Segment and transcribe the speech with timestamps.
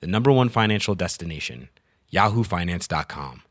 [0.00, 1.68] the number one financial destination,
[2.12, 3.42] yahoofinance.com.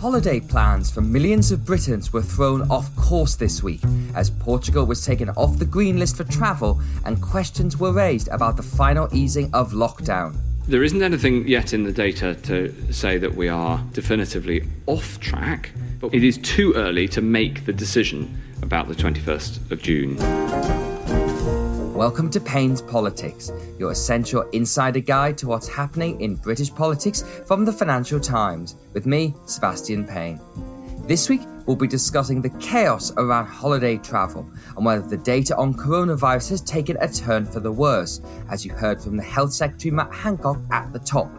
[0.00, 3.82] Holiday plans for millions of Britons were thrown off course this week
[4.14, 8.56] as Portugal was taken off the green list for travel and questions were raised about
[8.56, 10.34] the final easing of lockdown.
[10.66, 15.72] There isn't anything yet in the data to say that we are definitively off track,
[16.00, 20.89] but it is too early to make the decision about the 21st of June.
[22.00, 27.66] Welcome to Payne's Politics, your essential insider guide to what's happening in British politics from
[27.66, 30.40] the Financial Times, with me, Sebastian Payne.
[31.06, 35.74] This week, we'll be discussing the chaos around holiday travel and whether the data on
[35.74, 39.90] coronavirus has taken a turn for the worse, as you heard from the Health Secretary
[39.90, 41.30] Matt Hancock at the top.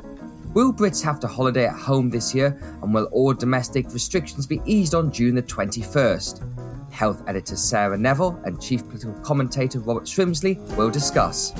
[0.53, 4.61] Will Brits have to holiday at home this year, and will all domestic restrictions be
[4.65, 6.60] eased on June the 21st?
[7.01, 11.51] Health editor Sarah Neville and chief political commentator Robert Shrimsley will discuss.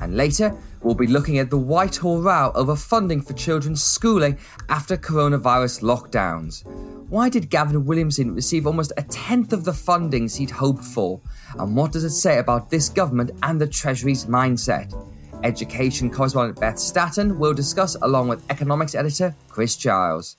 [0.00, 4.38] And later, we'll be looking at the Whitehall row over funding for children's schooling
[4.70, 6.64] after coronavirus lockdowns.
[7.10, 11.20] Why did Gavin Williamson receive almost a tenth of the fundings he'd hoped for?
[11.58, 14.94] And what does it say about this government and the Treasury's mindset?
[15.42, 20.38] Education correspondent Beth Staton will discuss along with economics editor Chris Giles.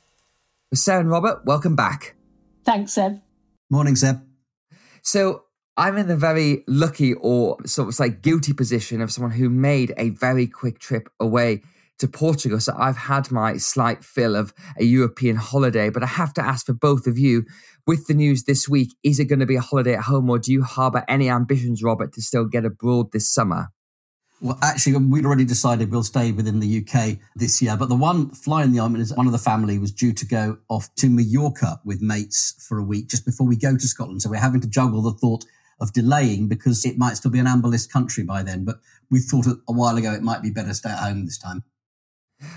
[0.74, 2.16] Sarah and Robert, welcome back.
[2.64, 3.22] Thanks, Seb.
[3.70, 4.22] Morning, Seb.
[5.02, 9.50] So I'm in the very lucky or sort of like guilty position of someone who
[9.50, 11.64] made a very quick trip away
[11.98, 12.60] to Portugal.
[12.60, 16.68] So I've had my slight fill of a European holiday, but I have to ask
[16.68, 17.46] for both of you
[17.88, 20.38] with the news this week, is it going to be a holiday at home or
[20.38, 23.70] do you harbour any ambitions, Robert, to still get abroad this summer?
[24.42, 27.78] Well, actually, we'd already decided we'll stay within the UK this year.
[27.78, 30.26] But the one fly in the ointment is one of the family was due to
[30.26, 34.22] go off to Mallorca with mates for a week just before we go to Scotland.
[34.22, 35.46] So we're having to juggle the thought
[35.80, 38.66] of delaying because it might still be an amber list country by then.
[38.66, 38.78] But
[39.10, 41.64] we thought a while ago it might be better to stay at home this time.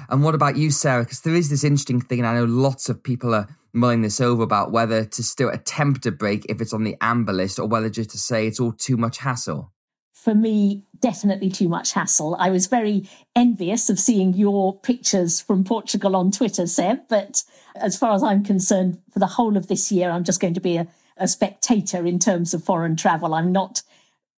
[0.08, 1.04] And what about you, Sarah?
[1.04, 4.20] Because there is this interesting thing, and I know lots of people are mulling this
[4.20, 7.68] over about whether to still attempt a break if it's on the amber list or
[7.68, 9.72] whether just to say it's all too much hassle
[10.18, 12.36] for me, definitely too much hassle.
[12.38, 17.08] I was very envious of seeing your pictures from Portugal on Twitter, Seb.
[17.08, 17.42] But
[17.76, 20.60] as far as I'm concerned, for the whole of this year, I'm just going to
[20.60, 20.86] be a,
[21.16, 23.34] a spectator in terms of foreign travel.
[23.34, 23.82] I'm not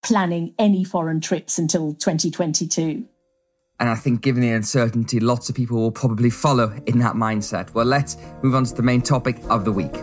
[0.02, 3.04] planning any foreign trips until 2022.
[3.78, 7.72] And I think, given the uncertainty, lots of people will probably follow in that mindset.
[7.72, 10.02] Well, let's move on to the main topic of the week.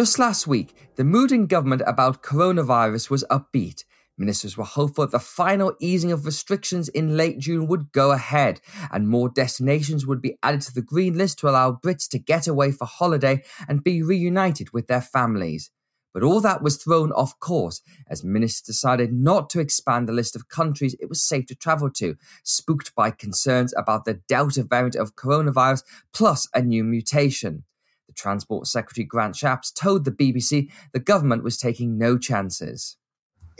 [0.00, 3.84] Just last week, the mood in government about coronavirus was upbeat.
[4.16, 8.62] Ministers were hopeful that the final easing of restrictions in late June would go ahead
[8.90, 12.46] and more destinations would be added to the green list to allow Brits to get
[12.46, 15.70] away for holiday and be reunited with their families.
[16.14, 20.34] But all that was thrown off course as ministers decided not to expand the list
[20.34, 24.96] of countries it was safe to travel to, spooked by concerns about the Delta variant
[24.96, 25.82] of coronavirus
[26.14, 27.64] plus a new mutation.
[28.10, 32.96] The Transport Secretary Grant Shapps told the BBC the government was taking no chances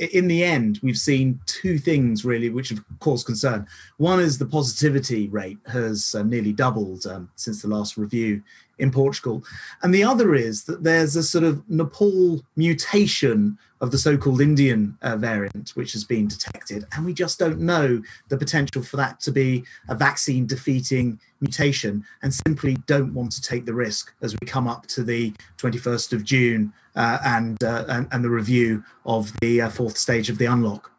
[0.01, 3.67] in the end, we've seen two things really, which have caused concern.
[3.99, 8.43] One is the positivity rate has uh, nearly doubled um, since the last review
[8.79, 9.45] in Portugal.
[9.83, 14.41] And the other is that there's a sort of Nepal mutation of the so called
[14.41, 16.87] Indian uh, variant, which has been detected.
[16.93, 22.05] And we just don't know the potential for that to be a vaccine defeating mutation
[22.23, 26.13] and simply don't want to take the risk as we come up to the 21st
[26.13, 30.39] of June uh, and, uh, and, and, the review of the uh, fourth stage of
[30.39, 30.91] the unlock.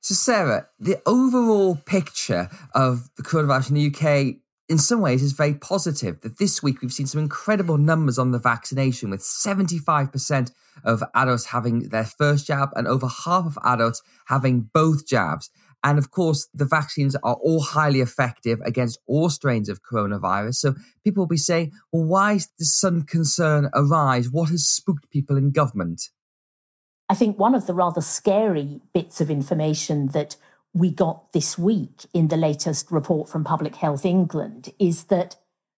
[0.00, 4.36] So, Sarah, the overall picture of the coronavirus in the UK
[4.68, 8.32] in some ways is very positive that this week we've seen some incredible numbers on
[8.32, 10.50] the vaccination with 75%
[10.84, 15.50] of adults having their first jab and over half of adults having both jabs.
[15.84, 20.56] And of course, the vaccines are all highly effective against all strains of coronavirus.
[20.56, 20.74] So
[21.04, 24.30] people will be saying, well, why does some concern arise?
[24.30, 26.10] What has spooked people in government?
[27.08, 30.34] I think one of the rather scary bits of information that
[30.76, 35.36] we got this week in the latest report from Public Health England is that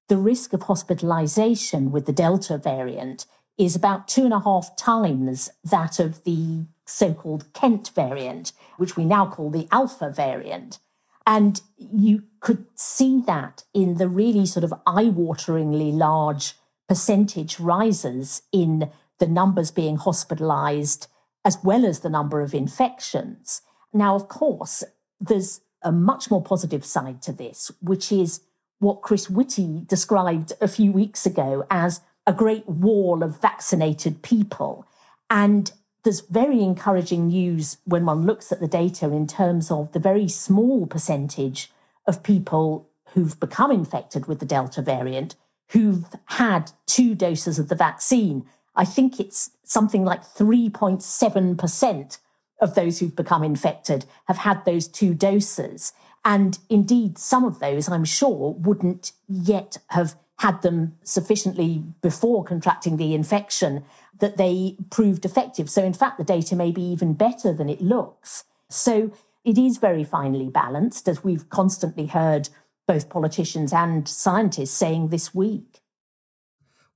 [0.09, 3.25] the risk of hospitalisation with the Delta variant
[3.57, 8.97] is about two and a half times that of the so called Kent variant, which
[8.97, 10.81] we now call the Alpha variant.
[11.25, 16.55] And you could see that in the really sort of eye wateringly large
[16.89, 18.91] percentage rises in
[19.21, 21.07] the numbers being hospitalized
[21.45, 23.63] as well as the number of infections.
[23.93, 24.85] Now, of course,
[25.21, 28.41] there's a much more positive side to this, which is
[28.79, 34.87] what Chris Whitty described a few weeks ago as a great wall of vaccinated people.
[35.31, 35.73] And
[36.05, 40.29] there's very encouraging news when one looks at the data in terms of the very
[40.29, 41.71] small percentage
[42.07, 45.35] of people who've become infected with the Delta variant
[45.71, 48.47] who've had two doses of the vaccine.
[48.75, 52.19] I think it's something like 3.7%
[52.61, 55.93] of those who've become infected have had those two doses.
[56.25, 62.97] And indeed, some of those, I'm sure, wouldn't yet have had them sufficiently before contracting
[62.97, 63.85] the infection
[64.19, 65.71] that they proved effective.
[65.71, 68.45] So, in fact, the data may be even better than it looks.
[68.69, 69.13] So,
[69.45, 72.49] it is very finely balanced, as we've constantly heard
[72.87, 75.78] both politicians and scientists saying this week.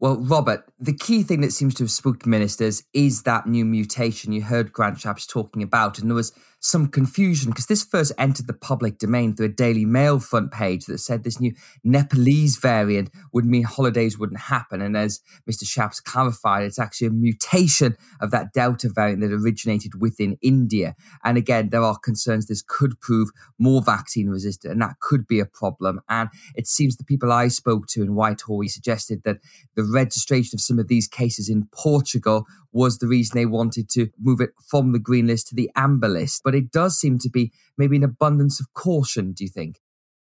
[0.02, 4.32] Well, Robert, the key thing that seems to have spooked ministers is that new mutation
[4.32, 6.00] you heard Grant Shapps talking about.
[6.00, 9.84] And there was some confusion because this first entered the public domain through a Daily
[9.84, 14.80] Mail front page that said this new Nepalese variant would mean holidays wouldn't happen.
[14.80, 15.20] And as
[15.50, 15.64] Mr.
[15.64, 20.94] Shapps clarified, it's actually a mutation of that Delta variant that originated within India.
[21.24, 25.40] And again, there are concerns this could prove more vaccine resistant, and that could be
[25.40, 26.00] a problem.
[26.08, 29.38] And it seems the people I spoke to in Whitehall suggested that
[29.74, 34.08] the registration of some of these cases in Portugal was the reason they wanted to
[34.20, 36.42] move it from the green list to the amber list.
[36.44, 39.80] But it does seem to be maybe an abundance of caution, do you think?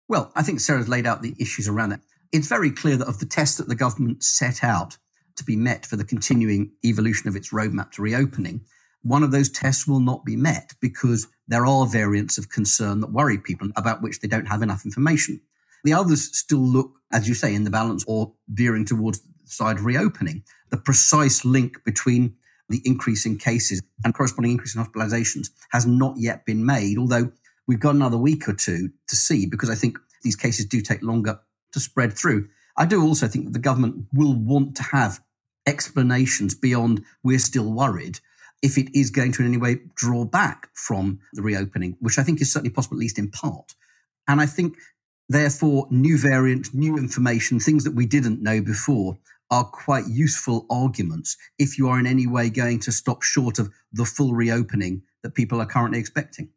[0.07, 2.01] Well, I think Sarah's laid out the issues around that.
[2.31, 4.97] It's very clear that of the tests that the government set out
[5.37, 8.61] to be met for the continuing evolution of its roadmap to reopening,
[9.01, 13.11] one of those tests will not be met because there are variants of concern that
[13.11, 15.41] worry people about which they don't have enough information.
[15.83, 20.43] The others still look, as you say, in the balance or veering towards side reopening.
[20.69, 22.35] The precise link between
[22.69, 27.31] the increase in cases and corresponding increase in hospitalizations has not yet been made, although
[27.67, 31.03] we've got another week or two to see because I think these cases do take
[31.03, 31.39] longer
[31.73, 32.49] to spread through.
[32.77, 35.19] I do also think that the government will want to have
[35.65, 38.19] explanations beyond we're still worried
[38.61, 42.23] if it is going to in any way draw back from the reopening, which I
[42.23, 43.75] think is certainly possible, at least in part.
[44.27, 44.77] And I think,
[45.29, 49.17] therefore, new variant, new information, things that we didn't know before
[49.51, 53.71] are quite useful arguments if you are in any way going to stop short of
[53.91, 56.49] the full reopening that people are currently expecting.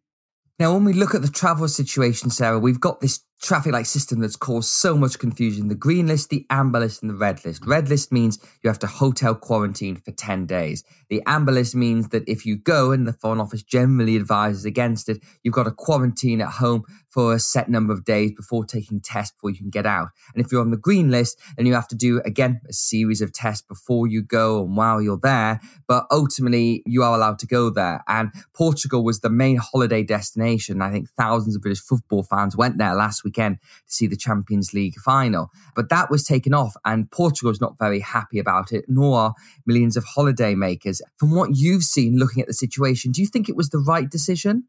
[0.58, 4.20] Now, when we look at the travel situation, Sarah, we've got this traffic light system
[4.20, 7.64] that's caused so much confusion the green list, the amber list, and the red list.
[7.64, 10.85] Red list means you have to hotel quarantine for 10 days.
[11.08, 15.08] The amber list means that if you go and the Foreign Office generally advises against
[15.08, 19.00] it, you've got to quarantine at home for a set number of days before taking
[19.00, 20.08] tests before you can get out.
[20.34, 23.20] And if you're on the green list, then you have to do again a series
[23.20, 25.61] of tests before you go and while you're there.
[25.87, 28.05] But ultimately, you are allowed to go there.
[28.08, 30.82] And Portugal was the main holiday destination.
[30.82, 34.72] I think thousands of British football fans went there last weekend to see the Champions
[34.72, 35.50] League final.
[35.75, 39.34] But that was taken off, and Portugal's not very happy about it, nor are
[39.66, 41.02] millions of holiday makers.
[41.19, 44.10] From what you've seen looking at the situation, do you think it was the right
[44.10, 44.64] decision?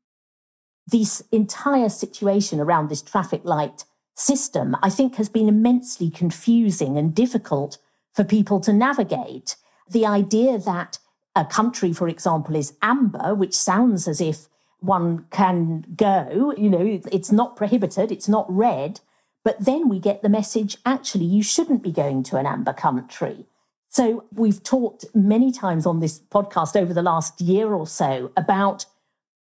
[0.87, 7.15] This entire situation around this traffic light system, I think, has been immensely confusing and
[7.15, 7.77] difficult
[8.13, 9.55] for people to navigate.
[9.89, 10.99] The idea that
[11.35, 17.01] a country, for example, is amber, which sounds as if one can go, you know,
[17.11, 18.99] it's not prohibited, it's not red.
[19.43, 23.45] But then we get the message actually, you shouldn't be going to an amber country.
[23.89, 28.85] So we've talked many times on this podcast over the last year or so about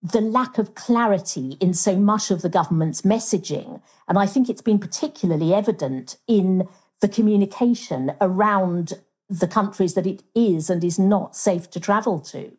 [0.02, 3.82] the lack of clarity in so much of the government's messaging.
[4.06, 6.68] And I think it's been particularly evident in
[7.00, 8.94] the communication around
[9.28, 12.56] the countries that it is and is not safe to travel to.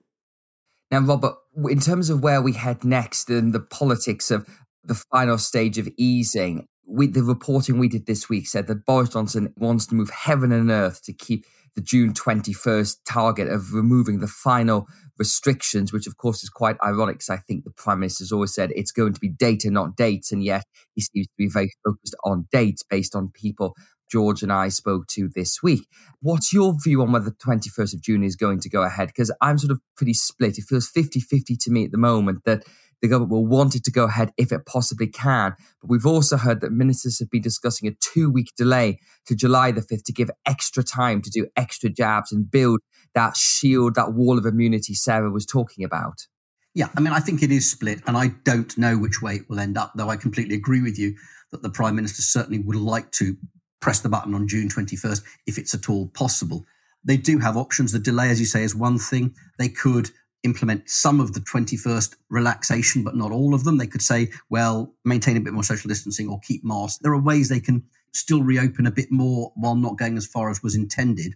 [0.92, 1.36] Now, Robert,
[1.68, 4.48] in terms of where we head next and the politics of
[4.84, 9.10] the final stage of easing, we, the reporting we did this week said that Boris
[9.10, 14.20] Johnson wants to move heaven and earth to keep the June 21st target of removing
[14.20, 14.88] the final
[15.18, 18.72] restrictions, which of course is quite ironic because I think the Prime Minister's always said
[18.74, 20.32] it's going to be data, not dates.
[20.32, 23.76] And yet he seems to be very focused on dates based on people
[24.10, 25.88] George and I spoke to this week.
[26.22, 29.08] What's your view on whether the 21st of June is going to go ahead?
[29.08, 30.58] Because I'm sort of pretty split.
[30.58, 32.64] It feels 50 50 to me at the moment that
[33.02, 35.56] the government will want it to go ahead if it possibly can.
[35.82, 39.72] But we've also heard that ministers have been discussing a two week delay to July
[39.72, 42.80] the 5th to give extra time to do extra jabs and build
[43.16, 46.28] that shield, that wall of immunity Sarah was talking about.
[46.76, 49.50] Yeah, I mean, I think it is split, and I don't know which way it
[49.50, 51.16] will end up, though I completely agree with you
[51.52, 53.36] that the Prime Minister certainly would like to
[53.82, 56.66] press the button on June 21st if it's at all possible.
[57.04, 57.92] They do have options.
[57.92, 59.34] The delay, as you say, is one thing.
[59.58, 60.12] They could
[60.44, 63.78] implement some of the 21st relaxation, but not all of them.
[63.78, 67.00] They could say, well, maintain a bit more social distancing or keep masks.
[67.02, 67.84] There are ways they can
[68.14, 71.36] still reopen a bit more while not going as far as was intended.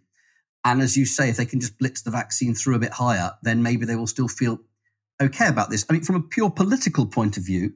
[0.66, 3.32] And as you say, if they can just blitz the vaccine through a bit higher,
[3.42, 4.60] then maybe they will still feel
[5.22, 5.86] okay about this.
[5.90, 7.74] I mean, from a pure political point of view,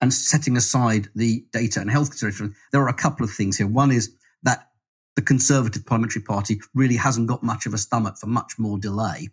[0.00, 3.66] and setting aside the data and health considerations, there are a couple of things here.
[3.66, 4.68] One is that
[5.16, 9.30] the Conservative Parliamentary Party really hasn't got much of a stomach for much more delay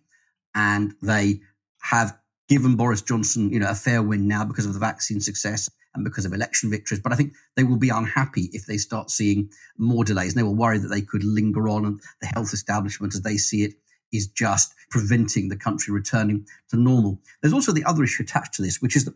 [0.55, 1.41] and they
[1.81, 2.17] have
[2.47, 6.03] given Boris Johnson, you know, a fair win now because of the vaccine success and
[6.03, 7.01] because of election victories.
[7.01, 10.33] But I think they will be unhappy if they start seeing more delays.
[10.33, 13.37] And they will worry that they could linger on and the health establishment, as they
[13.37, 13.73] see it,
[14.11, 17.19] is just preventing the country returning to normal.
[17.41, 19.15] There's also the other issue attached to this, which is that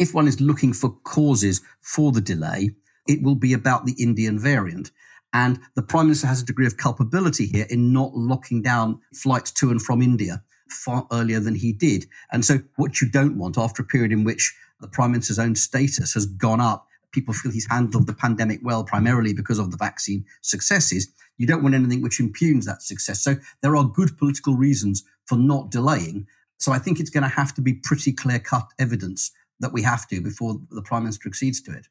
[0.00, 2.70] if one is looking for causes for the delay,
[3.06, 4.90] it will be about the Indian variant.
[5.32, 9.52] And the Prime Minister has a degree of culpability here in not locking down flights
[9.52, 12.06] to and from India far earlier than he did.
[12.32, 15.54] And so, what you don't want after a period in which the prime minister's own
[15.54, 19.76] status has gone up, people feel he's handled the pandemic well, primarily because of the
[19.76, 21.08] vaccine successes.
[21.36, 23.22] You don't want anything which impugns that success.
[23.22, 26.26] So, there are good political reasons for not delaying.
[26.58, 29.30] So, I think it's going to have to be pretty clear cut evidence
[29.60, 31.86] that we have to before the prime minister accedes to it.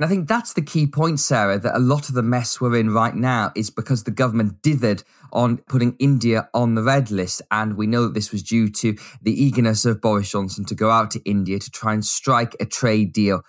[0.00, 2.78] And I think that's the key point, Sarah, that a lot of the mess we're
[2.78, 7.42] in right now is because the government dithered on putting India on the red list.
[7.50, 10.90] And we know that this was due to the eagerness of Boris Johnson to go
[10.90, 13.42] out to India to try and strike a trade deal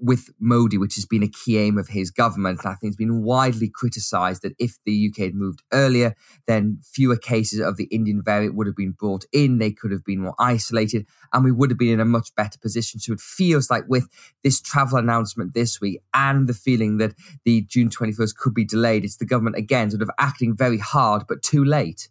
[0.00, 2.60] with Modi, which has been a key aim of his government.
[2.62, 6.14] And I think it's been widely criticised that if the UK had moved earlier,
[6.46, 9.58] then fewer cases of the Indian variant would have been brought in.
[9.58, 12.58] They could have been more isolated, and we would have been in a much better
[12.58, 13.00] position.
[13.00, 14.08] So it feels like with
[14.42, 19.04] this travel announcement this week and the feeling that the June 21st could be delayed,
[19.04, 22.08] it's the government again sort of acting very hard, but too late.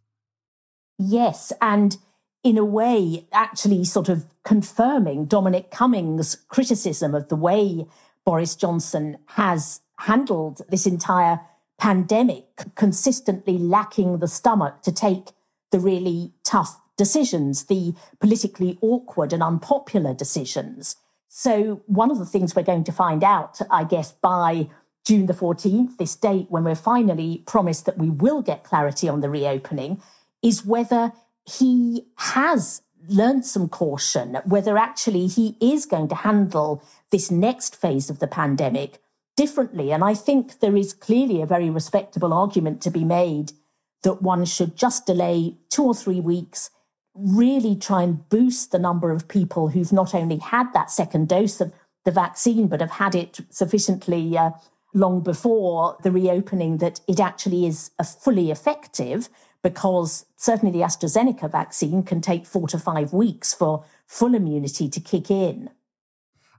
[0.98, 1.52] Yes.
[1.62, 1.98] And
[2.46, 7.88] in a way, actually sort of confirming Dominic Cummings' criticism of the way
[8.24, 11.42] Boris Johnson has handled this entire
[11.80, 15.32] pandemic, consistently lacking the stomach to take
[15.72, 20.98] the really tough decisions, the politically awkward and unpopular decisions.
[21.28, 24.70] So, one of the things we're going to find out, I guess, by
[25.04, 29.22] June the 14th, this date when we're finally promised that we will get clarity on
[29.22, 30.00] the reopening,
[30.44, 31.12] is whether
[31.46, 38.10] he has learned some caution, whether actually he is going to handle this next phase
[38.10, 39.00] of the pandemic
[39.38, 39.92] differently.
[39.92, 43.52] And I think there is clearly a very respectable argument to be made
[44.04, 46.70] that one should just delay two or three weeks,
[47.14, 51.62] really try and boost the number of people who've not only had that second dose
[51.62, 51.74] of
[52.06, 54.52] the vaccine, but have had it sufficiently uh,
[54.94, 59.28] long before the reopening that it actually is a fully effective
[59.66, 65.00] because certainly the AstraZeneca vaccine can take four to five weeks for full immunity to
[65.00, 65.72] kick in.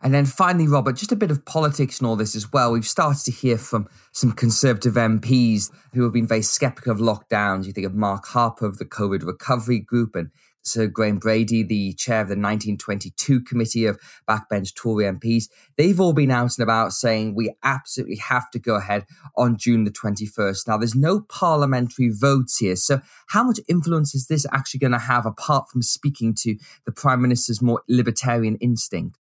[0.03, 2.73] And then finally, Robert, just a bit of politics and all this as well.
[2.73, 7.65] We've started to hear from some Conservative MPs who have been very sceptical of lockdowns.
[7.67, 10.33] You think of Mark Harper of the COVID Recovery Group and
[10.67, 16.13] Sir Graham Brady, the chair of the 1922 committee of backbench Tory MPs, they've all
[16.13, 19.07] been out and about saying we absolutely have to go ahead
[19.37, 20.69] on June the 21st.
[20.69, 22.77] Now, there's no parliamentary votes here.
[22.77, 26.93] So, how much influence is this actually going to have apart from speaking to the
[26.93, 29.19] Prime Minister's more libertarian instinct?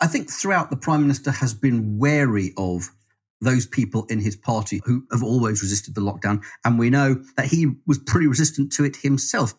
[0.00, 2.90] I think throughout the Prime Minister has been wary of
[3.40, 6.42] those people in his party who have always resisted the lockdown.
[6.64, 9.54] And we know that he was pretty resistant to it himself.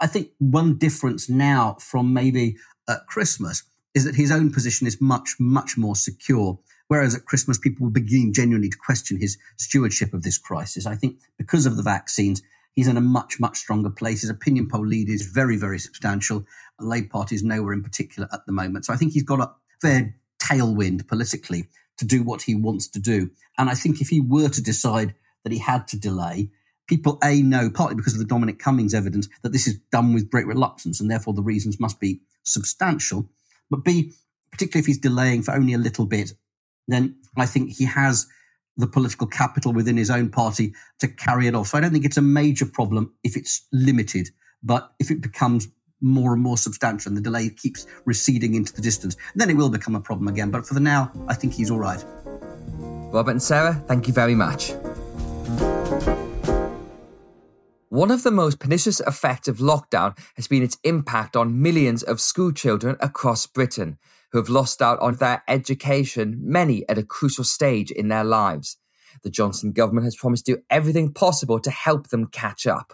[0.00, 2.56] I think one difference now from maybe
[2.88, 3.64] at Christmas
[3.94, 6.58] is that his own position is much, much more secure.
[6.88, 10.86] Whereas at Christmas, people were beginning genuinely to question his stewardship of this crisis.
[10.86, 12.42] I think because of the vaccines,
[12.72, 14.22] he's in a much, much stronger place.
[14.22, 16.44] His opinion poll lead is very, very substantial.
[16.78, 18.86] The Labour Party is nowhere in particular at the moment.
[18.86, 22.98] So I think he's got a fair tailwind politically to do what he wants to
[22.98, 23.30] do.
[23.58, 25.14] And I think if he were to decide
[25.44, 26.50] that he had to delay,
[26.90, 30.28] people A know, partly because of the Dominic Cummings evidence, that this is done with
[30.28, 33.30] great reluctance and therefore the reasons must be substantial.
[33.70, 34.12] But B,
[34.50, 36.32] particularly if he's delaying for only a little bit,
[36.88, 38.26] then I think he has
[38.76, 41.68] the political capital within his own party to carry it off.
[41.68, 44.30] So I don't think it's a major problem if it's limited,
[44.62, 45.68] but if it becomes
[46.00, 49.70] more and more substantial and the delay keeps receding into the distance, then it will
[49.70, 50.50] become a problem again.
[50.50, 52.04] But for the now, I think he's all right.
[53.12, 54.72] Robert and Sarah, thank you very much.
[57.90, 62.20] One of the most pernicious effects of lockdown has been its impact on millions of
[62.20, 63.98] school children across Britain
[64.30, 68.76] who have lost out on their education, many at a crucial stage in their lives.
[69.24, 72.92] The Johnson government has promised to do everything possible to help them catch up.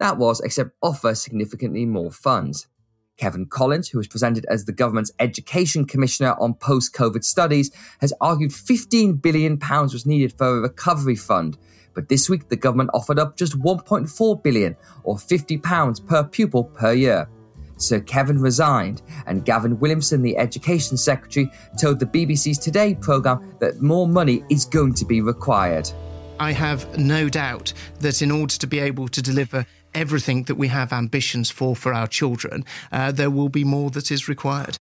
[0.00, 2.68] That was, except offer significantly more funds.
[3.16, 7.70] Kevan Collins, who was presented as the government's Education Commissioner on post COVID studies,
[8.02, 11.56] has argued £15 billion was needed for a recovery fund.
[12.00, 16.94] But this week, the government offered up just £1.4 billion, or £50 per pupil per
[16.94, 17.28] year.
[17.76, 23.82] Sir Kevan resigned, and Gavin Williamson, the Education Secretary, told the BBC's Today programme that
[23.82, 25.90] more money is going to be required.
[26.38, 30.68] I have no doubt that in order to be able to deliver everything that we
[30.68, 34.78] have ambitions for for our children, uh, there will be more that is required.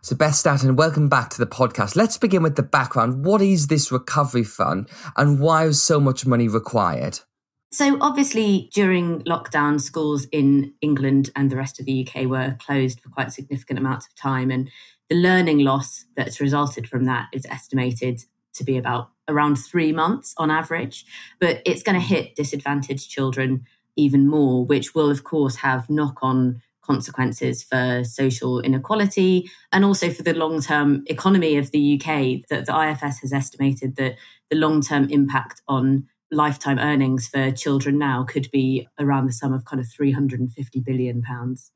[0.00, 1.96] So, Beth Staton, welcome back to the podcast.
[1.96, 3.24] Let's begin with the background.
[3.24, 7.18] What is this recovery fund and why is so much money required?
[7.72, 13.00] So, obviously, during lockdown, schools in England and the rest of the UK were closed
[13.00, 14.52] for quite significant amounts of time.
[14.52, 14.70] And
[15.10, 18.20] the learning loss that's resulted from that is estimated
[18.54, 21.04] to be about around three months on average.
[21.40, 26.18] But it's going to hit disadvantaged children even more, which will, of course, have knock
[26.22, 32.48] on consequences for social inequality and also for the long term economy of the UK.
[32.48, 34.16] That the IFS has estimated that
[34.50, 39.52] the long term impact on lifetime earnings for children now could be around the sum
[39.52, 41.70] of kind of 350 billion pounds.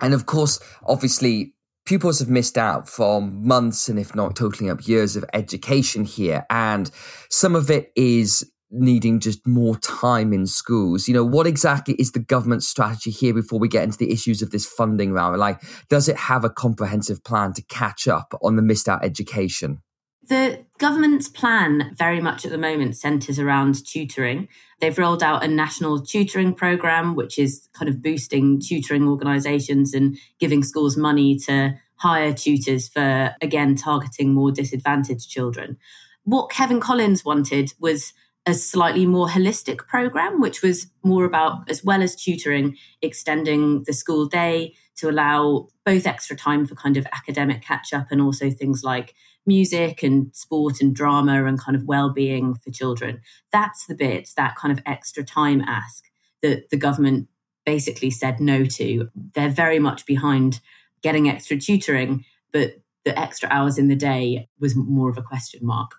[0.00, 1.54] And of course, obviously,
[1.86, 6.44] pupils have missed out for months and if not totaling up years of education here.
[6.50, 6.90] And
[7.30, 11.08] some of it is needing just more time in schools.
[11.08, 14.42] You know, what exactly is the government strategy here before we get into the issues
[14.42, 15.38] of this funding round?
[15.38, 19.82] Like, does it have a comprehensive plan to catch up on the missed out education?
[20.26, 24.48] The government's plan very much at the moment centres around tutoring.
[24.80, 30.16] They've rolled out a national tutoring programme, which is kind of boosting tutoring organisations and
[30.40, 35.76] giving schools money to hire tutors for, again, targeting more disadvantaged children.
[36.24, 38.14] What Kevan Collins wanted was
[38.46, 43.92] a slightly more holistic program, which was more about, as well as tutoring, extending the
[43.92, 48.50] school day to allow both extra time for kind of academic catch up and also
[48.50, 49.14] things like
[49.46, 53.20] music and sport and drama and kind of well-being for children.
[53.50, 56.04] That's the bit that kind of extra time ask
[56.42, 57.28] that the government
[57.64, 59.08] basically said no to.
[59.34, 60.60] They're very much behind
[61.02, 65.60] getting extra tutoring but the extra hours in the day was more of a question
[65.66, 65.90] mark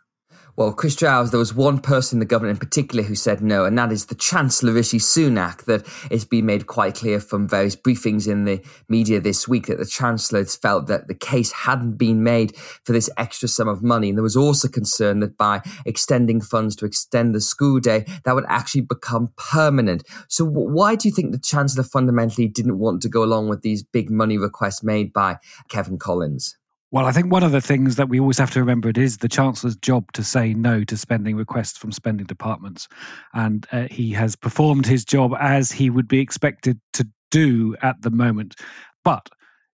[0.58, 3.66] well, Chris Giles, there was one person in the government in particular who said no,
[3.66, 5.66] and that is the Chancellor Rishi Sunak.
[5.66, 9.80] That it's been made quite clear from various briefings in the media this week that
[9.80, 14.08] the Chancellor felt that the case hadn't been made for this extra sum of money.
[14.08, 18.34] And there was also concern that by extending funds to extend the school day, that
[18.34, 20.04] would actually become permanent.
[20.30, 23.84] So, why do you think the Chancellor fundamentally didn't want to go along with these
[23.84, 25.38] big money requests made by
[25.68, 26.56] Kevan Collins?
[26.96, 29.18] Well, I think one of the things that we always have to remember it is
[29.18, 32.88] the Chancellor's job to say no to spending requests from spending departments.
[33.34, 38.02] And uh, he has performed his job as he would be expected to do at
[38.02, 38.56] the moment.
[39.04, 39.28] But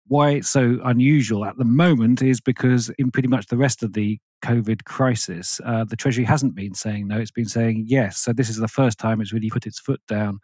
[0.07, 3.93] why it's so unusual at the moment is because in pretty much the rest of
[3.93, 8.17] the COVID crisis, uh, the Treasury hasn't been saying no, it's been saying yes.
[8.17, 10.39] So this is the first time it's really put its foot down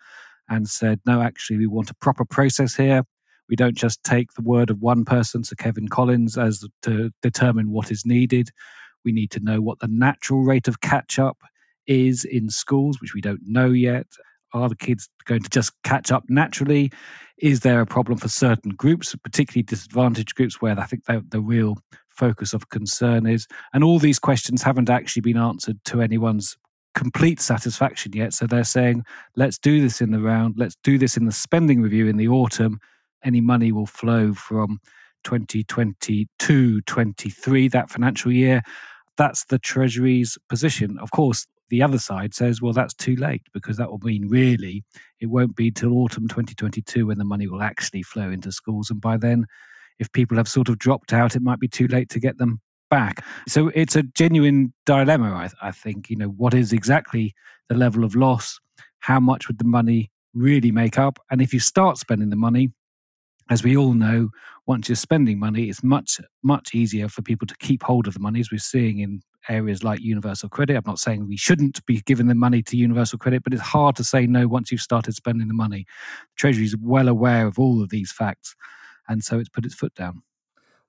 [0.48, 3.02] and said, no, actually, we want a proper process here.
[3.50, 7.72] We don't just take the word of one person, Sir Kevan Collins, as to determine
[7.72, 8.50] what is needed.
[9.06, 11.38] We need to know what the natural rate of catch up
[11.88, 14.08] is in schools, which we don't know yet.
[14.54, 16.92] Are the kids going to just catch up naturally?
[17.38, 21.42] Is there a problem for certain groups, particularly disadvantaged groups, where I think the, the
[21.42, 21.78] real
[22.10, 23.48] focus of concern is?
[23.74, 26.58] And all these questions haven't actually been answered to anyone's
[26.96, 28.34] complete satisfaction yet.
[28.34, 29.06] So they're saying,
[29.36, 32.28] let's do this in the round, let's do this in the spending review in the
[32.28, 32.80] autumn,
[33.24, 34.80] any money will flow from
[35.24, 38.62] 2022 23, that financial year.
[39.18, 40.98] That's the Treasury's position.
[41.00, 44.84] Of course, the other side says, well, that's too late because that will mean really
[45.20, 48.90] it won't be till autumn 2022 when the money will actually flow into schools.
[48.90, 49.46] And by then,
[50.00, 52.62] if people have sort of dropped out, it might be too late to get them
[52.90, 53.26] back.
[53.48, 56.10] So it's a genuine dilemma, I, I think.
[56.10, 57.34] You know, what is exactly
[57.70, 58.60] the level of loss?
[59.00, 61.20] How much would the money really make up?
[61.32, 62.72] And if you start spending the money,
[63.50, 64.30] as we all know,
[64.66, 68.20] once you're spending money, it's much, much easier for people to keep hold of the
[68.20, 70.76] money, as we're seeing in areas like universal credit.
[70.76, 73.96] I'm not saying we shouldn't be giving the money to universal credit, but it's hard
[73.96, 75.86] to say no once you've started spending the money.
[76.32, 78.56] The Treasury is well aware of all of these facts,
[79.08, 80.22] and so it's put its foot down.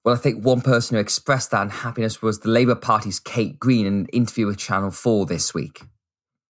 [0.05, 3.87] Well, I think one person who expressed that unhappiness was the Labour Party's Kate Green
[3.87, 5.83] in an interview with Channel 4 this week.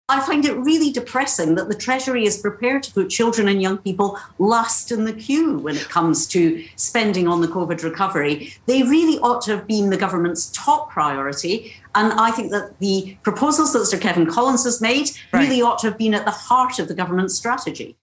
[0.09, 3.79] I find it really depressing that the Treasury is prepared to put children and young
[3.79, 8.55] people last in the queue when it comes to spending on the COVID recovery.
[8.67, 11.75] They really ought to have been the government's top priority.
[11.97, 15.89] And I think that the proposals that Sir Kevan Collins has made really ought to
[15.89, 17.97] have been at the heart of the government's strategy.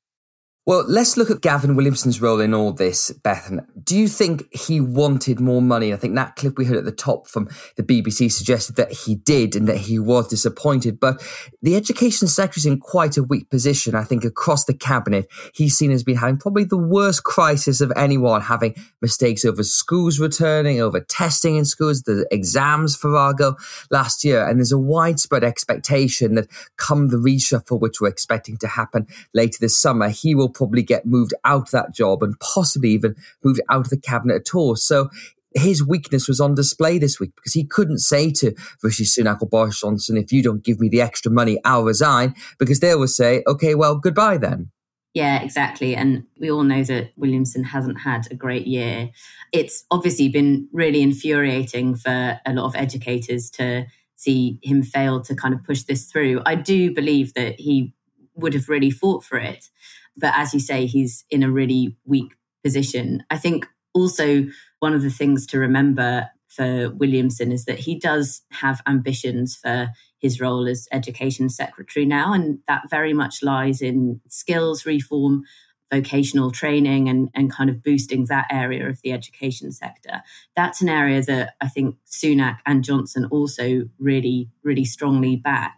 [0.66, 3.66] Well, let's look at Gavin Williamson's role in all this, Bethan.
[3.84, 5.92] Do you think he wanted more money?
[5.92, 9.16] I think that clip we heard at the top from the BBC suggested that he
[9.16, 11.02] did and that he was disappointed.
[11.02, 11.22] But
[11.62, 13.94] the Education Secretary is in quite a weak position.
[13.94, 17.92] I think across the cabinet, he's seen as being having probably the worst crisis of
[17.98, 23.58] anyone, having mistakes over schools returning, over testing in schools, the exams for Argo
[23.92, 24.48] last year.
[24.48, 26.48] And there's a widespread expectation that
[26.78, 31.06] come the reshuffle, which we're expecting to happen later this summer, he will probably get
[31.06, 34.76] moved out of that job and possibly even moved out of the cabinet at all.
[34.76, 35.10] So
[35.56, 39.48] his weakness was on display this week because he couldn't say to Rishi Sunak or
[39.48, 43.08] Boris Johnson, if you don't give me the extra money, I'll resign, because they will
[43.08, 44.72] say, okay, well, goodbye then.
[45.14, 45.96] Yeah, exactly.
[45.96, 49.12] And we all know that Williamson hasn't had a great year.
[49.52, 53.86] It's obviously been really infuriating for a lot of educators to
[54.16, 56.42] see him fail to kind of push this through.
[56.48, 57.94] I do believe that he
[58.36, 59.70] would have really fought for it.
[60.16, 63.24] But as you say, he's in a really weak position.
[63.30, 64.46] I think also
[64.80, 69.90] one of the things to remember for Williamson is that he does have ambitions for
[70.20, 75.44] his role as education secretary now, and that very much lies in skills reform,
[75.92, 80.22] vocational training, and, and kind of boosting that area of the education sector.
[80.56, 85.78] That's an area that I think Sunak and Johnson also really, really strongly back.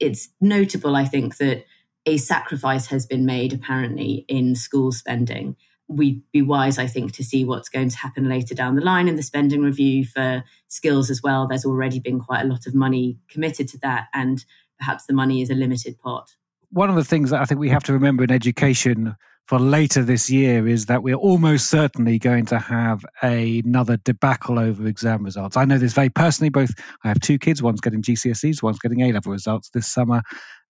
[0.00, 1.64] It's notable, I think, that
[2.08, 5.56] a sacrifice has been made apparently in school spending.
[5.88, 9.08] We'd be wise, I think, to see what's going to happen later down the line
[9.08, 11.46] in the spending review for skills as well.
[11.46, 14.42] There's already been quite a lot of money committed to that, and
[14.78, 16.34] perhaps the money is a limited pot.
[16.70, 19.14] One of the things that I think we have to remember in education
[19.48, 24.58] for later this year is that we're almost certainly going to have a, another debacle
[24.58, 25.56] over exam results.
[25.56, 26.50] I know this very personally.
[26.50, 26.70] Both
[27.02, 27.62] I have two kids.
[27.62, 30.22] One's getting GCSEs, one's getting A level results this summer,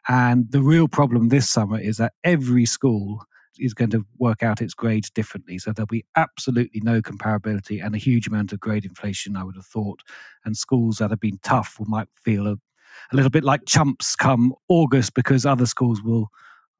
[0.08, 3.24] and the real problem this summer is that every school
[3.58, 5.58] is going to work out its grades differently.
[5.58, 9.56] So there'll be absolutely no comparability and a huge amount of grade inflation, I would
[9.56, 10.00] have thought.
[10.44, 14.16] And schools that have been tough will might feel a, a little bit like chumps
[14.16, 16.28] come August because other schools will,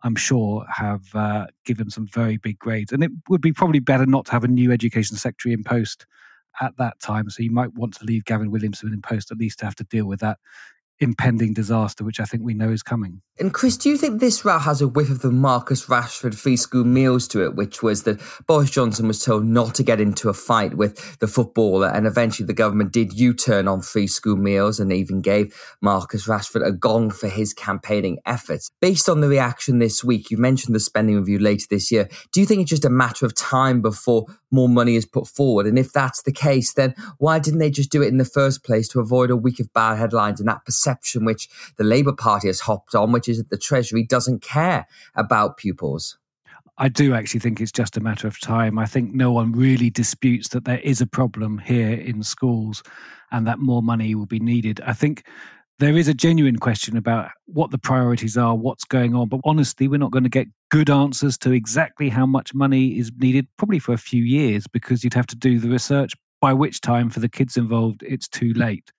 [0.05, 2.93] I'm sure, have uh, given some very big grades.
[2.93, 6.07] And it would be probably better not to have a new education secretary in post
[6.61, 7.29] at that time.
[7.31, 9.85] So you might want to leave Gavin Williamson in post at least to have to
[9.85, 10.39] deal with that
[11.01, 13.23] impending disaster, which I think we know is coming.
[13.39, 16.57] And Chris, do you think this row has a whiff of the Marcus Rashford free
[16.57, 20.29] school meals to it, which was that Boris Johnson was told not to get into
[20.29, 24.81] a fight with the footballer, and eventually the government did U-turn on free school meals
[24.81, 28.71] and even gave Marcus Rashford a gong for his campaigning efforts.
[28.81, 32.09] Based on the reaction this week, you mentioned the spending review later this year.
[32.33, 35.67] Do you think it's just a matter of time before more money is put forward?
[35.67, 38.65] And if that's the case, then why didn't they just do it in the first
[38.65, 42.49] place to avoid a week of bad headlines and that perception which the Labour Party
[42.49, 46.19] has hopped on, which is that the Treasury doesn't care about pupils?
[46.81, 48.79] I do actually think it's just a matter of time.
[48.79, 52.85] I think no one really disputes that there is a problem here in schools
[53.33, 54.81] and that more money will be needed.
[54.87, 55.25] I think
[55.79, 59.29] there is a genuine question about what the priorities are, what's going on.
[59.29, 63.13] But honestly, we're not going to get good answers to exactly how much money is
[63.19, 66.81] needed, probably for a few years, because you'd have to do the research, by which
[66.81, 68.91] time, for the kids involved, it's too late.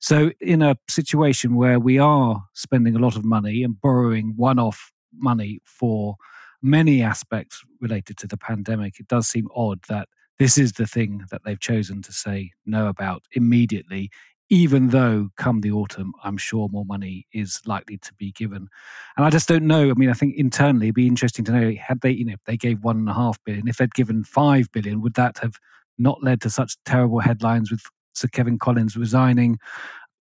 [0.00, 4.58] So, in a situation where we are spending a lot of money and borrowing one
[4.58, 6.16] off money for
[6.62, 10.08] many aspects related to the pandemic, it does seem odd that
[10.38, 14.10] this is the thing that they've chosen to say no about immediately,
[14.52, 18.68] even though come the autumn, I'm sure more money is likely to be given.
[19.16, 19.90] And I just don't know.
[19.90, 22.44] I mean, I think internally it'd be interesting to know had they, you know, if
[22.44, 25.54] they gave one and a half billion, if they'd given five billion, would that have
[25.96, 27.80] not led to such terrible headlines with
[28.12, 29.58] Sir Kevan Collins resigning?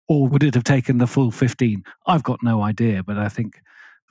[0.06, 1.82] Or would it have taken the full 15?
[2.06, 3.60] I've got no idea, but I think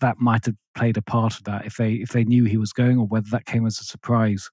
[0.01, 2.73] that might have played a part of that if they if they knew he was
[2.73, 4.49] going or whether that came as a surprise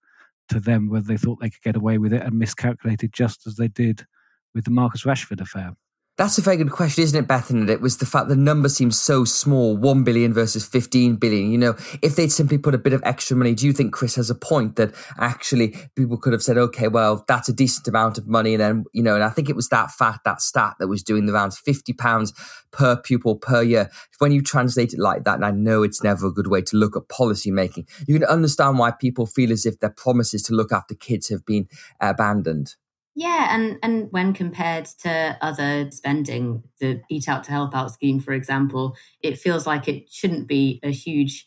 [0.50, 3.56] to them, whether they thought they could get away with it and miscalculated just as
[3.56, 4.06] they did
[4.54, 5.74] with the Marcus Rashford affair.
[6.20, 7.60] That's a very good question, isn't it, Bethan?
[7.60, 11.50] And it was the fact the number seems so small 1 billion versus 15 billion.
[11.50, 14.16] You know, if they'd simply put a bit of extra money, do you think Chris
[14.16, 18.18] has a point that actually people could have said, okay, well, that's a decent amount
[18.18, 18.52] of money?
[18.52, 21.02] And then, you know, and I think it was that fact, that stat that was
[21.02, 22.34] doing the rounds £50
[22.70, 23.88] per pupil per year.
[24.18, 26.76] When you translate it like that, and I know it's never a good way to
[26.76, 30.54] look at policy making, you can understand why people feel as if their promises to
[30.54, 31.66] look after kids have been
[31.98, 32.74] abandoned.
[33.20, 38.18] Yeah, and and when compared to other spending, the Eat Out to Help Out scheme,
[38.18, 41.46] for example, it feels like it shouldn't be a huge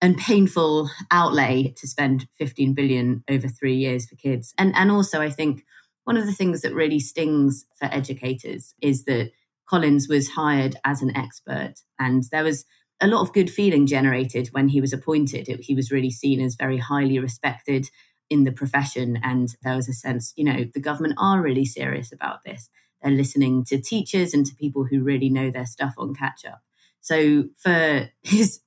[0.00, 4.54] and painful outlay to spend 15 billion over three years for kids.
[4.56, 5.64] And and also I think
[6.04, 9.32] one of the things that really stings for educators is that
[9.68, 12.64] Collins was hired as an expert and there was
[13.00, 15.48] a lot of good feeling generated when he was appointed.
[15.48, 17.90] It, he was really seen as very highly respected
[18.30, 19.18] in the profession.
[19.22, 22.70] And there was a sense, you know, the government are really serious about this.
[23.02, 26.62] They're listening to teachers and to people who really know their stuff on catch up.
[27.00, 28.60] So for his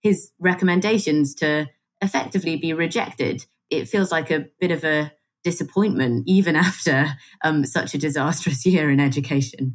[0.00, 1.68] his recommendations to
[2.00, 5.12] effectively be rejected, it feels like a bit of a
[5.44, 9.74] disappointment, even after um, such a disastrous year in education.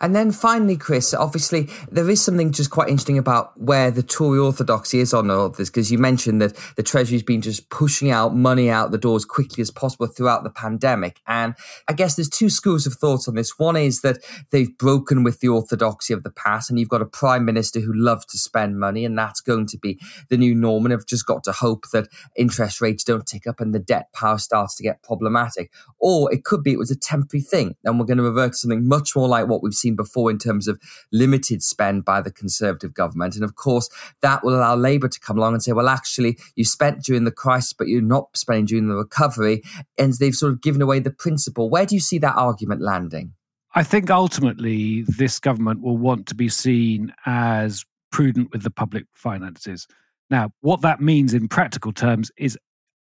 [0.00, 4.38] And then finally, Chris, obviously there is something just quite interesting about where the Tory
[4.38, 8.10] orthodoxy is on all of this, because you mentioned that the Treasury's been just pushing
[8.10, 11.20] out money out the door as quickly as possible throughout the pandemic.
[11.26, 11.54] And
[11.88, 13.58] I guess there's two schools of thought on this.
[13.58, 14.18] One is that
[14.50, 17.92] they've broken with the orthodoxy of the past, and you've got a prime minister who
[17.92, 20.84] loves to spend money, and that's going to be the new norm.
[20.84, 24.12] And I've just got to hope that interest rates don't tick up and the debt
[24.12, 25.72] power starts to get problematic.
[25.98, 28.58] Or it could be it was a temporary thing, and we're going to revert to
[28.58, 30.80] something much more like what we've seen seen before in terms of
[31.12, 33.34] limited spend by the Conservative government.
[33.34, 33.88] And of course,
[34.22, 37.30] that will allow Labour to come along and say, well, actually, you spent during the
[37.30, 39.62] crisis, but you're not spending during the recovery.
[39.96, 41.70] And they've sort of given away the principle.
[41.70, 43.32] Where do you see that argument landing?
[43.74, 49.04] I think ultimately this government will want to be seen as prudent with the public
[49.14, 49.86] finances.
[50.30, 52.58] Now, what that means in practical terms is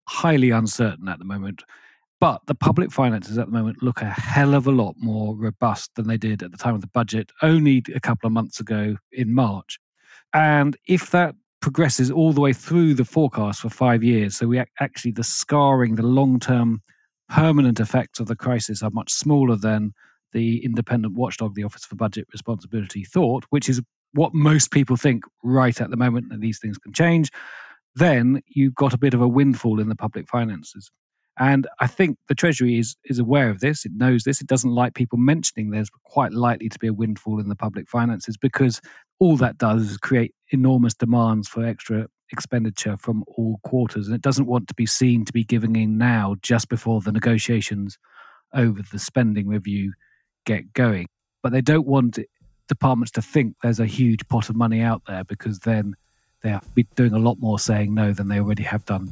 [0.08, 1.64] highly uncertain at the moment.
[2.20, 5.92] But the public finances at the moment look a hell of a lot more robust
[5.96, 8.98] than they did at the time of the budget only a couple of months ago
[9.12, 9.78] in March.
[10.34, 14.64] And if that progresses all the way through the forecast for five years, so we
[14.80, 16.82] actually, the scarring, the long term
[17.30, 19.94] permanent effects of the crisis are much smaller than
[20.34, 23.82] the independent watchdog, the Office for Budget Responsibility, thought, which is
[24.14, 27.30] what most people think right at the moment that these things can change,
[27.96, 30.90] then you've got a bit of a windfall in the public finances.
[31.40, 33.86] And I think the Treasury is, is aware of this.
[33.86, 34.42] It knows this.
[34.42, 37.88] It doesn't like people mentioning there's quite likely to be a windfall in the public
[37.88, 38.82] finances because
[39.20, 44.08] all that does is create enormous demands for extra expenditure from all quarters.
[44.08, 47.12] And it doesn't want to be seen to be giving in now just before the
[47.12, 47.98] negotiations
[48.54, 49.94] over the spending review
[50.46, 51.08] get going.
[51.44, 52.18] But they don't want
[52.68, 55.96] departments to think there's a huge pot of money out there because then
[56.42, 59.12] they have to be doing a lot more saying no than they already have done.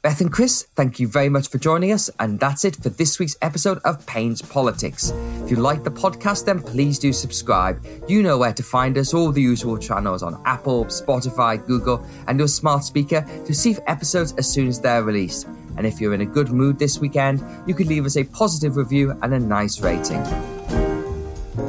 [0.00, 3.18] Beth and Chris, thank you very much for joining us, and that's it for this
[3.18, 5.12] week's episode of Payne's Politics.
[5.42, 7.84] If you like the podcast, then please do subscribe.
[8.06, 12.38] You know where to find us, all the usual channels on Apple, Spotify, Google, and
[12.38, 15.48] your smart speaker to receive episodes as soon as they're released.
[15.76, 18.76] And if you're in a good mood this weekend, you could leave us a positive
[18.76, 20.22] review and a nice rating.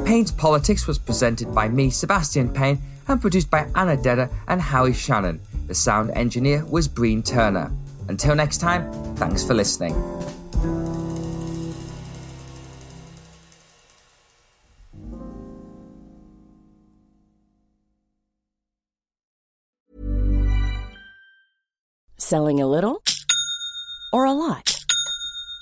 [0.04, 4.92] Payne's Politics was presented by me, Sebastian Payne, and produced by Anna Dedder and Howie
[4.92, 5.40] Shannon.
[5.66, 7.72] The sound engineer was Breen Turner.
[8.10, 9.94] Until next time, thanks for listening.
[22.18, 23.00] Selling a little
[24.12, 24.79] or a lot?